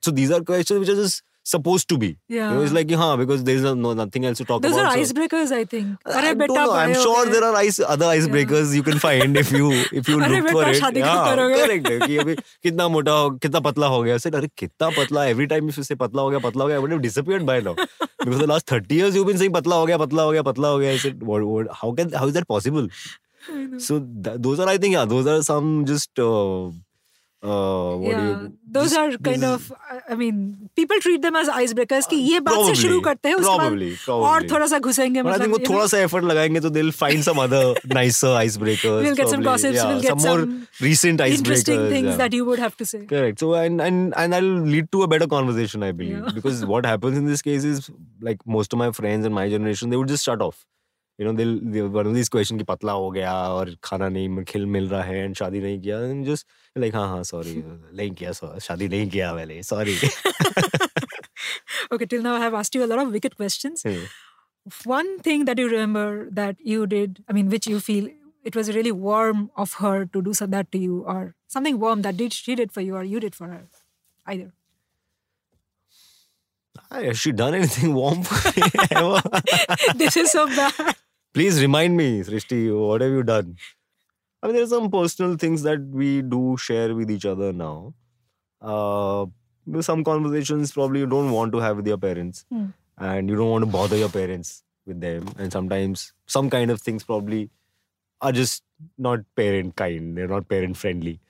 [0.00, 2.08] So these are questions which are just supposed to be.
[2.34, 4.86] yeah You know, it's like, huh, because there's no, nothing else to talk those about.
[4.86, 6.72] are so- icebreakers I think I अरे don't know.
[6.82, 9.66] I'm sure there are ice, other icebreakers you can find if you
[10.00, 10.96] if you look for it.
[11.00, 11.88] Yeah, correct.
[11.90, 12.34] है कि अभी
[12.68, 15.84] कितना मोटा हो कितना पतला हो गया said अरे कितना पतला every time if you
[15.90, 18.50] say पतला हो गया पतला हो गया I would have disappeared by now because the
[18.54, 20.96] last 30 years you've been saying पतला हो गया पतला हो गया पतला हो गया
[20.96, 22.88] I what, how can how is that possible
[23.86, 26.70] so th- those are I think yeah those are some just uh,
[27.43, 30.39] uh, what do yeah, you those just- are this kind is- of I- I mean
[30.79, 33.59] people treat them as icebreakers कि ये बात से Probably, शुरू करते हैं उसके बाद
[33.61, 34.49] probably, और probably.
[34.51, 36.69] थोड़ा सा घुसेंगे But I think मतलब वो you know, थोड़ा सा effort लगाएंगे तो
[36.77, 37.61] they'll find some other
[37.99, 38.99] nicer icebreakers.
[39.05, 39.49] We'll get some probably.
[39.51, 41.37] gossips, Yeah, we'll get more some recent icebreakers.
[41.45, 42.17] interesting things yeah.
[42.23, 43.39] that you would have to say Correct.
[43.45, 46.35] So and and and that'll lead to a better conversation, I believe, Yeah.
[46.41, 47.89] because what happens in this case is
[48.29, 50.59] like most of my friends in my generation, they would just shut off.
[51.19, 54.43] You know, they'll, they'll one of these questions कि पतला हो गया और खाना नहीं
[54.51, 56.45] खिल मिल रहा है and शादी नहीं किया and just
[56.83, 57.55] like हाँ हाँ sorry
[57.99, 59.95] नहीं किया so- शादी नहीं किया मैंने sorry.
[61.91, 63.83] okay till now I have asked you a lot of wicked questions
[64.85, 68.07] one thing that you remember that you did I mean which you feel
[68.51, 72.01] it was really warm of her to do so that to you or something warm
[72.07, 73.61] that did she did for you or you did for her
[74.27, 74.51] either
[76.91, 79.21] Has she done anything warm for me ever?
[79.95, 80.95] this is so bad
[81.34, 83.56] Please remind me, Srishti, what have you done?
[84.42, 87.94] I mean, there are some personal things that we do share with each other now.
[88.62, 89.26] Uh,
[89.80, 92.66] some conversations probably you don't want to have with your parents, Hmm.
[92.98, 95.28] and you don't want to bother your parents with them.
[95.38, 97.50] And sometimes some kind of things probably
[98.20, 98.62] are just
[98.98, 100.16] not parent kind.
[100.16, 101.20] They're not parent friendly.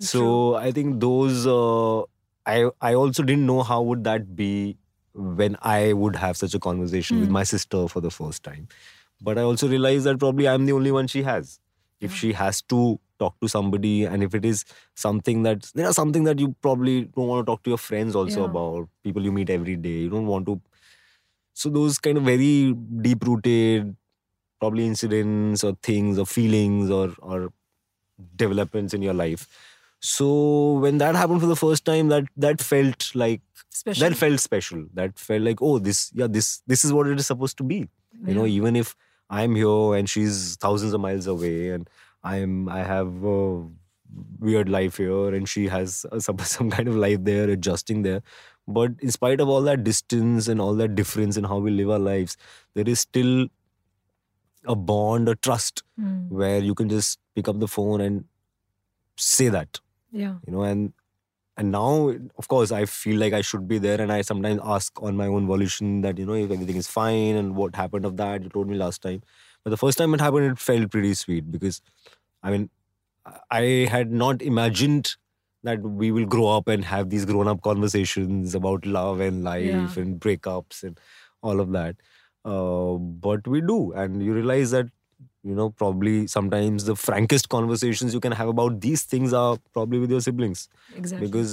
[0.00, 1.46] So I think those.
[1.46, 2.02] Uh,
[2.46, 4.76] I I also didn't know how would that be
[5.14, 7.38] when I would have such a conversation with Hmm.
[7.40, 8.68] my sister for the first time.
[9.20, 11.58] But I also realize that probably I'm the only one she has.
[12.00, 15.92] If she has to talk to somebody, and if it is something that you know
[15.92, 18.46] something that you probably don't want to talk to your friends also Yeah.
[18.50, 20.60] about, people you meet every day, you don't want to.
[21.54, 23.96] So those kind of very deep rooted,
[24.60, 27.52] probably incidents or things or feelings or or
[28.36, 29.46] developments in your life.
[30.00, 34.40] So when that happened for the first time, that that felt like special that felt
[34.40, 34.86] special.
[34.94, 37.88] That felt like oh this yeah this this is what it is supposed to be.
[38.26, 38.94] You know even if
[39.30, 41.88] I'm here and she's thousands of miles away and
[42.22, 43.66] I'm I have a
[44.38, 48.22] weird life here and she has some, some kind of life there adjusting there
[48.68, 51.90] but in spite of all that distance and all that difference in how we live
[51.90, 52.36] our lives
[52.74, 53.46] there is still
[54.66, 56.28] a bond a trust Mm.
[56.28, 58.24] where you can just pick up the phone and
[59.16, 59.80] say that
[60.12, 60.34] Yeah.
[60.46, 60.92] you know and
[61.56, 65.02] and now of course i feel like i should be there and i sometimes ask
[65.02, 68.16] on my own volition that you know if everything is fine and what happened of
[68.16, 69.22] that you told me last time.
[69.64, 71.80] But the first time it happened it felt pretty sweet because
[72.42, 72.70] i mean
[73.50, 75.16] i had not imagined
[75.62, 79.96] that we will grow up and have these grown up conversations about love and life
[79.96, 80.02] Yeah.
[80.02, 81.00] and breakups and
[81.42, 81.96] all of that.
[82.44, 83.92] Uh, but we do.
[83.92, 84.86] And you realize that
[85.46, 89.98] you know probably sometimes the frankest conversations you can have about these things are probably
[90.04, 91.26] with your siblings Exactly.
[91.26, 91.52] because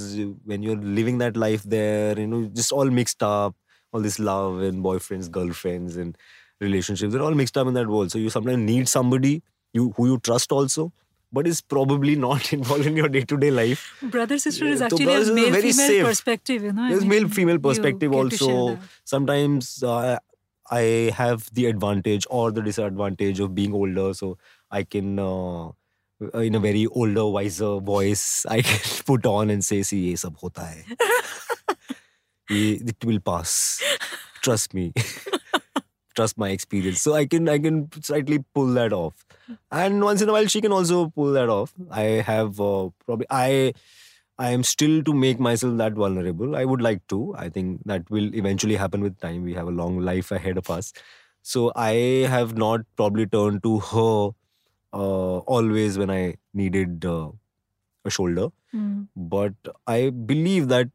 [0.51, 3.55] when you're living that life there you know just all mixed up
[3.91, 6.17] all this love and boyfriends girlfriends and
[6.59, 9.33] relationships they're all mixed up in that world so you sometimes need somebody
[9.73, 10.91] you who you trust also
[11.31, 13.85] but is probably not involved in your day-to-day life
[14.17, 16.05] brother sister is Yeah, so actually a male female safe.
[16.05, 16.83] perspective, you know.
[16.83, 20.17] I there's mean, male female perspective get to share also sometimes uh,
[20.71, 24.37] i have the advantage or the disadvantage of being older so
[24.71, 25.69] i can uh,
[26.35, 30.37] in a very older wiser voice i can put on and say see ye sab
[30.37, 30.85] hota hai.
[32.49, 33.81] Ye- it will pass.
[34.41, 34.93] Trust me.
[36.15, 37.01] Trust my experience.
[37.01, 39.25] So i can i can slightly pull that off.
[39.71, 41.73] And once in a while she can also pull that off.
[41.91, 43.73] I have uh, probably i
[44.39, 46.55] I am still to make myself that vulnerable.
[46.55, 47.35] I would like to.
[47.37, 49.43] I think that will eventually happen with time.
[49.43, 50.91] We have a long life ahead of us.
[51.41, 51.91] So I
[52.29, 54.29] have not probably turned to her
[54.93, 57.29] uh, always when I needed uh,
[58.05, 58.49] a shoulder.
[58.73, 59.07] Mm.
[59.15, 59.53] But
[59.85, 60.89] I believe that,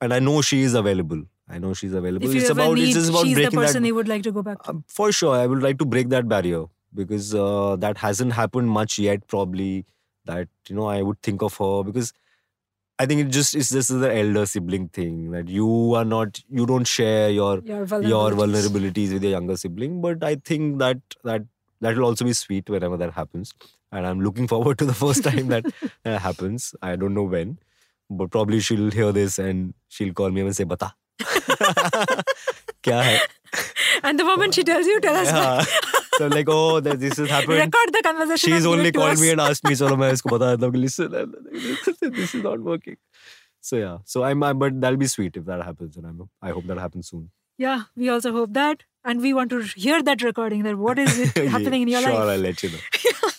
[0.00, 1.22] and I know she is available.
[1.48, 2.26] I know she's available.
[2.26, 3.86] If you it's about need, it's just about she's the person that.
[3.88, 4.70] you would like to go back to.
[4.70, 8.68] Um, for sure, I would like to break that barrier because uh, that hasn't happened
[8.68, 9.26] much yet.
[9.28, 9.84] Probably
[10.24, 12.12] that you know I would think of her because
[12.98, 16.40] I think it just is this is the elder sibling thing that you are not
[16.48, 18.08] you don't share your your vulnerabilities.
[18.08, 19.12] your vulnerabilities.
[19.12, 20.00] with your younger sibling.
[20.00, 21.42] But I think that that
[21.80, 23.52] that will also be sweet whenever that happens,
[23.92, 25.66] and I'm looking forward to the first time that,
[26.04, 26.74] that happens.
[26.80, 27.58] I don't know when,
[28.08, 30.94] but probably she'll hear this and she'll call me and say, "Bata,
[32.82, 33.20] kya hai?"
[34.02, 35.28] And the moment she tells you, tell us.
[35.28, 35.64] Yeah.
[36.16, 37.58] So I'm like, oh, this has happened.
[37.58, 38.52] Record the conversation.
[38.52, 41.10] She's only called me and asked me, so I'm isko bata deta listen,
[42.00, 42.96] this is not working.
[43.60, 46.50] So yeah, so I'm, I'm, but that'll be sweet if that happens, and I'm, I
[46.50, 47.30] hope that happens soon.
[47.58, 50.62] Yeah, we also hope that, and we want to hear that recording.
[50.62, 52.18] That what is happening in your sure, life?
[52.18, 52.78] Sure, I'll let you know.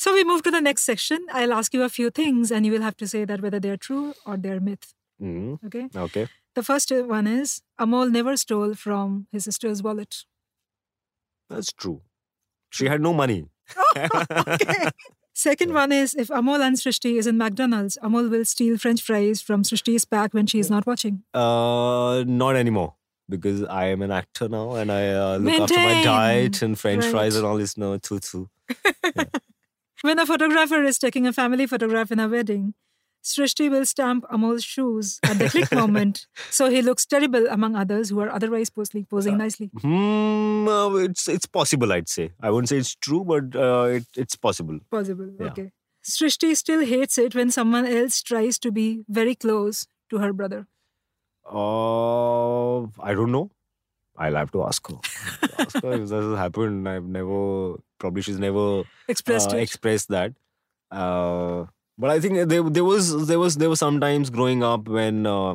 [0.00, 1.26] So we move to the next section.
[1.30, 3.68] I'll ask you a few things, and you will have to say that whether they
[3.68, 4.94] are true or they are myth.
[5.22, 5.66] Mm-hmm.
[5.66, 5.88] Okay.
[5.94, 6.26] Okay.
[6.54, 10.24] The first one is Amol never stole from his sister's wallet.
[11.50, 12.00] That's true.
[12.70, 13.48] She had no money.
[15.34, 19.40] Second one is if Amol and Srishti is in McDonald's, Amol will steal French fries
[19.42, 21.22] from Srishti's pack when she is not watching.
[21.34, 22.94] Uh, not anymore
[23.28, 27.04] because I am an actor now and I uh, look after my diet and French
[27.04, 27.10] Right.
[27.10, 27.76] fries and all this.
[27.76, 28.48] No, too, too.
[30.02, 32.72] When a photographer is taking a family photograph in a wedding,
[33.22, 38.08] Srishti will stamp Amol's shoes at the click moment, so he looks terrible among others
[38.08, 39.70] who are otherwise posing, posing nicely.
[39.80, 41.92] Hmm, uh, it's it's possible.
[41.92, 42.32] I'd say.
[42.40, 44.78] I wouldn't say it's true, but uh, it, it's possible.
[44.90, 45.30] Possible.
[45.38, 45.46] Yeah.
[45.48, 45.72] Okay.
[46.02, 50.66] Srishti still hates it when someone else tries to be very close to her brother.
[51.44, 53.50] Uh, I don't know.
[54.16, 54.96] I'll have to ask her.
[55.58, 56.88] ask her if this has happened.
[56.88, 60.32] I've never, probably she's never Expressed uh, expressed that.
[62.00, 65.54] But I think there, there was, there was, there was sometimes growing up when, uh,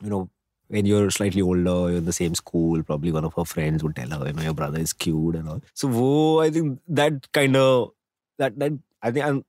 [0.00, 0.30] you know,
[0.68, 3.96] when you're slightly older, you're in the same school, probably one of her friends would
[3.96, 5.60] tell her, you know, your brother is cute and all.
[5.74, 7.90] So, wo, I think that kind of,
[8.38, 9.44] that, that, I think I'm,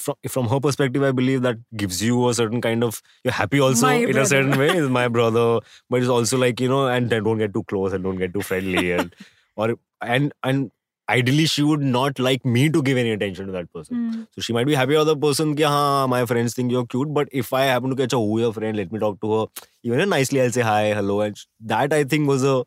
[0.00, 3.60] from, from her perspective, I believe that gives you a certain kind of, you're happy
[3.60, 4.20] also My in brother.
[4.22, 4.76] a certain way.
[4.76, 8.02] Is my brother, but it's also like, you know, and don't get too close and
[8.02, 8.90] don't get too friendly.
[8.90, 9.14] And,
[9.56, 10.72] or, and, and
[11.08, 13.96] ideally, she would not like me to give any attention to that person.
[13.96, 14.22] Hmm.
[14.32, 17.12] So she might be happy with the person, ki, my friends think you're cute.
[17.12, 19.46] But if I happen to catch a who your friend, let me talk to her.
[19.82, 21.20] Even nicely, I'll say hi, hello.
[21.20, 22.64] And that I think was a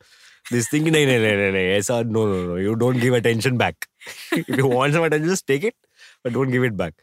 [0.51, 0.85] this thing.
[0.85, 1.57] No, no, no, no.
[1.57, 2.55] Aisa, no, no, no.
[2.55, 3.87] You don't give attention back.
[4.31, 5.75] if you want some attention, just take it,
[6.23, 6.93] but don't give it back.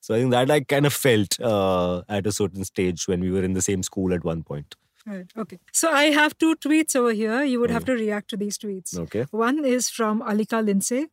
[0.00, 3.30] So I think that I kind of felt uh, at a certain stage when we
[3.30, 4.76] were in the same school at one point.
[5.06, 5.30] Right.
[5.36, 5.58] Okay.
[5.72, 7.42] So I have two tweets over here.
[7.44, 8.98] You would have to react to these tweets.
[8.98, 9.26] Okay.
[9.30, 11.06] One is from Alika Lindsay.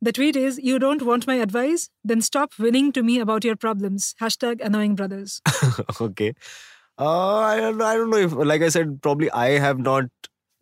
[0.00, 1.90] The tweet is, You don't want my advice?
[2.04, 4.14] Then stop winning to me about your problems.
[4.20, 5.42] Hashtag annoying brothers.
[6.00, 6.34] okay.
[6.98, 7.84] Uh, I don't know.
[7.86, 10.04] I don't know if, like I said, probably I have not.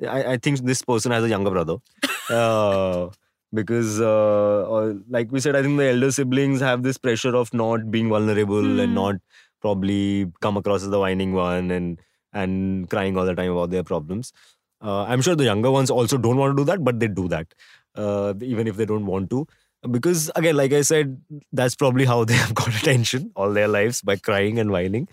[0.08, 1.76] I, I think this person has a younger brother.
[2.30, 3.08] Uh,
[3.54, 7.90] because uh, like we said i think the elder siblings have this pressure of not
[7.90, 8.80] being vulnerable Hmm.
[8.80, 9.14] and not
[9.62, 11.98] probably come across as the whining one and
[12.42, 14.32] and crying all the time about their problems.
[14.80, 17.28] Uh, i'm sure the younger ones also don't want to do that but they do
[17.28, 17.54] that.
[17.94, 19.46] Uh, even if they don't want to.
[19.90, 21.20] Because again like i said
[21.52, 25.08] that's probably how they have got attention all their lives by crying and whining.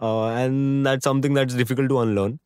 [0.00, 2.38] Uh, and that's something that's difficult to unlearn.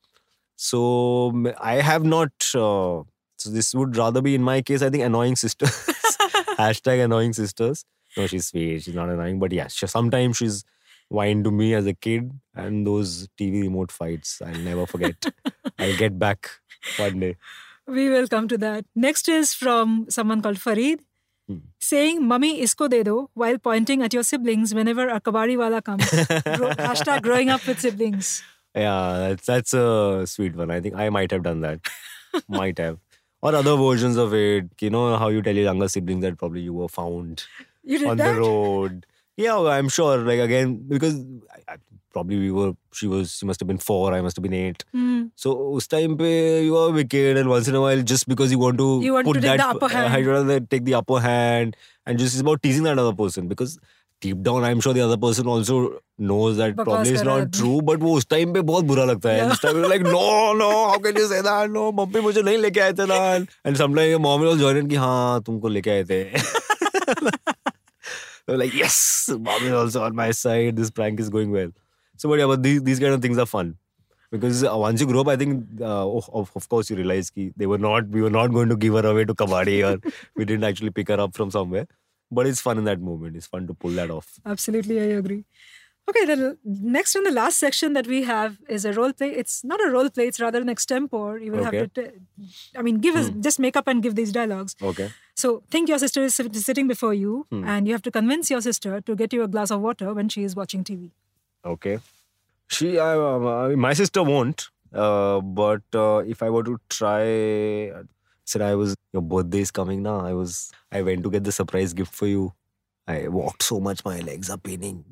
[0.57, 3.03] So I have not uh,
[3.37, 5.70] so this would rather be in my case i think annoying sisters.
[6.59, 7.85] Hashtag annoying sisters.
[8.16, 8.83] No she's sweet.
[8.83, 10.64] She's not annoying but yeah she, sometimes she's
[11.17, 12.31] whined to me as a kid
[12.65, 15.27] and those tv remote fights i'll never forget
[15.79, 16.51] i'll get back
[17.07, 17.35] one day
[17.95, 18.85] We will come to that.
[19.05, 21.01] Next is from someone called Farid
[21.51, 21.57] Hmm.
[21.87, 26.05] saying, Mummy isko de do while pointing at your siblings whenever a kabadi wala comes.
[26.89, 28.31] Hashtag growing up with siblings.
[28.83, 29.87] Yeah, that's that's a
[30.35, 30.71] sweet one.
[30.77, 31.91] I think I might have done that.
[32.61, 33.01] might have.
[33.43, 34.71] Or other versions of it.
[34.87, 37.45] You know how you tell your younger siblings that probably you were found
[38.13, 38.35] on that?
[38.35, 39.05] the road.
[39.37, 40.18] Yeah, well, I'm sure.
[40.18, 41.14] Like again, because
[41.51, 41.76] I, I,
[42.11, 42.72] probably we were.
[42.93, 43.33] She was.
[43.37, 44.12] She must have been four.
[44.12, 44.85] I must have been eight.
[44.93, 45.24] Hmm.
[45.37, 48.59] So us time pe you are wicked, and once in a while, just because you
[48.59, 50.28] want to You want put to take that, the upper hand.
[50.28, 51.76] uh, want to take the upper hand,
[52.07, 53.80] and just it's about teasing that other person because.
[54.24, 57.53] Deep down, I'm sure the other person also knows that बकवास probably it's है not
[57.53, 59.39] true, but वो उस time पे बहुत बुरा लगता है.
[59.39, 59.51] Yeah.
[59.51, 62.80] Uस time like no no how can you say that no mummy मुझे नहीं लेके
[62.80, 63.18] आए थे ना
[63.64, 66.20] and sometimes your mom will join in कि हाँ तुमको लेके आए थे.
[68.47, 71.70] They're like yes mom is also on my side this prank is going well.
[72.16, 73.76] So but yeah but these these kind of things are fun.
[74.32, 77.28] Because uh, once you grow up, I think, uh, of, of of course, you realize
[77.28, 80.01] ki they were not, we were not going to give her away to kabaddi or
[80.36, 81.86] we didn't actually pick her up from somewhere.
[82.30, 83.36] But it's fun in that moment.
[83.36, 84.30] It's fun to pull that off.
[84.47, 85.45] Absolutely, I agree.
[86.11, 89.28] Okay, the next and the last section that we have is a role play.
[89.30, 91.42] It's not a role play; it's rather an extempore.
[91.44, 92.11] You will have to, t-
[92.76, 94.74] I mean, give us just make up and give these dialogues.
[94.82, 95.11] Okay.
[95.36, 97.64] So think your sister is sitting before you, Hmm.
[97.64, 100.28] and you have to convince your sister to get you a glass of water when
[100.28, 101.12] she is watching TV.
[101.64, 101.98] Okay.
[102.68, 104.68] She, I, uh, my sister won't.
[104.92, 107.92] Uh, but uh, if I were to try,
[108.44, 110.20] said I was your birthday is coming now.
[110.20, 112.53] I was I went to get the surprise gift for you.
[113.07, 115.05] I walked so much, my legs are paining.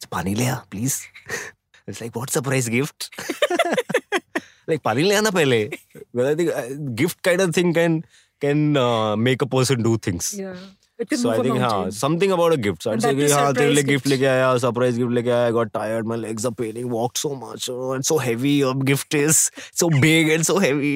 [0.00, 0.96] It's pani le aa, please.
[1.86, 3.10] It's like what surprise gift?
[4.68, 5.60] like pani le aana pehle.
[5.94, 6.66] Because I think uh,
[7.02, 8.02] gift kind of thing can
[8.40, 10.32] can uh, make a person do things.
[10.38, 10.56] Yeah,
[10.98, 11.92] it can So move I a think हाँ mountain.
[12.00, 12.82] something about a gift.
[12.82, 14.12] So I'd And say that कि is हाँ तेरे लिए surprise gift gift.
[14.14, 17.32] लेके आया surprise gift लेके आया I got tired my legs are paining walked so
[17.44, 19.40] much oh, and so heavy your gift is
[19.82, 20.94] so big and so heavy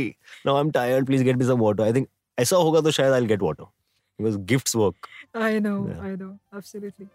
[0.51, 2.11] now I'm tired please get me some water I think
[2.47, 3.71] ऐसा होगा तो शायद I'll get water
[4.19, 5.09] because gifts work.
[5.47, 6.05] I know, Yeah.
[6.11, 6.31] I know,
[6.61, 7.09] absolutely.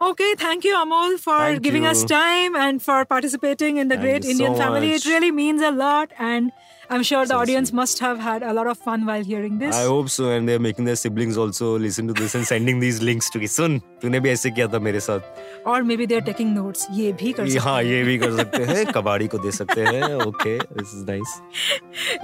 [0.00, 4.04] Okay, thank you, Amol, for Thank giving us time and for participating in the Thank
[4.04, 4.90] great Indian so family.
[4.92, 5.06] much.
[5.06, 6.52] It really means a lot, and
[6.95, 7.77] I'm sure the So audience sweet.
[7.79, 9.75] must have had a lot of fun while hearing this.
[9.79, 13.01] I hope so and they're making their siblings also listen to this and sending these
[13.09, 16.55] links to कि सुन तूने भी ऐसे किया था मेरे साथ Or maybe they're taking
[16.55, 16.87] notes.
[16.99, 17.83] ये भी कर ये- सकते हाँ हैं.
[17.91, 21.35] ये भी कर सकते हैं कबाड़ी को दे सकते हैं okay this is nice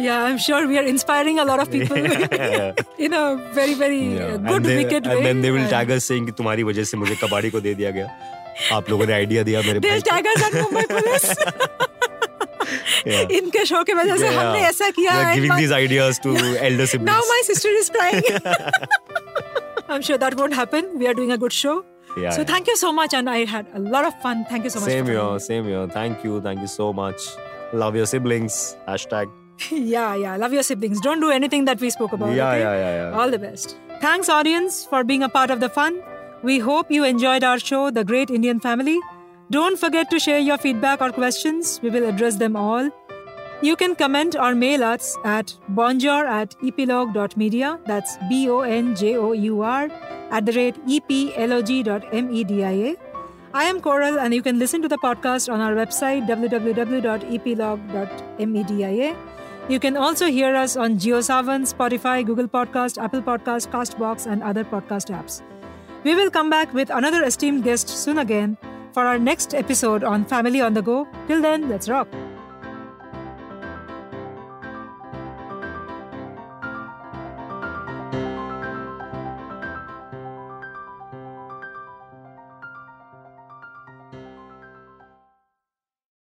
[0.07, 2.83] Yeah, I'm sure we are inspiring a lot of people Yeah.
[3.09, 3.25] in a
[3.59, 4.37] very, very uh, Yeah.
[4.49, 5.23] good, and they, wicked and way.
[5.29, 7.73] then they will And tag us saying कि तुम्हारी वजह से मुझे कबाड़ी को दे
[7.83, 8.09] दिया गया
[8.73, 11.88] आप लोगों ने आइडिया दिया मेरे They'll भाई को।
[13.05, 13.31] Yeah.
[13.39, 14.39] इनके शो की वजह से Yeah.
[14.39, 16.35] हमने ऐसा किया They're and giving my- these ideas to
[16.69, 17.11] elder siblings.
[17.11, 18.23] Now my sister is crying.
[19.89, 20.87] I'm sure that won't happen.
[20.99, 21.75] We are doing a good show.
[22.17, 22.47] yeah, So yeah.
[22.51, 24.45] thank you so much, and I had a lot of fun.
[24.51, 24.89] Thank you so much.
[24.91, 25.39] Same for here, coming.
[25.47, 25.87] same here.
[25.95, 27.25] Thank you, thank you so much.
[27.83, 28.59] Love your siblings.
[28.87, 29.33] Hashtag.
[29.71, 30.37] yeah, yeah.
[30.45, 31.01] Love your siblings.
[31.07, 32.33] Don't do anything that we spoke about.
[32.39, 32.61] Yeah, okay?
[32.61, 33.19] yeah, yeah, yeah.
[33.23, 33.75] All the best.
[34.05, 35.99] Thanks, audience, for being a part of the fun.
[36.43, 38.97] We hope you enjoyed our show, The Great Indian Family.
[39.50, 41.80] Don't forget to share your feedback or questions.
[41.82, 42.88] We will address them all.
[43.62, 47.80] You can comment or mail us at bonjour at eplog.media.
[47.84, 49.90] That's B O N J O U R
[50.30, 52.94] at the rate eplog.media.
[53.52, 59.16] I am Coral, and you can listen to the podcast on our website www.eplog.media.
[59.68, 64.62] You can also hear us on JioSaavn, Spotify, Google Podcast, Apple Podcast, Castbox, and other
[64.62, 65.42] podcast apps.
[66.04, 68.56] We will come back with another esteemed guest soon again
[68.92, 71.06] for our next episode on Family on the Go.
[71.26, 72.08] Till then, let's rock.